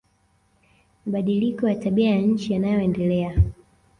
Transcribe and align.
Mabadiliko 1.05 1.69
ya 1.69 1.75
tabia 1.75 2.09
ya 2.09 2.21
nchi 2.21 2.53
yanayoendelea 2.53 3.37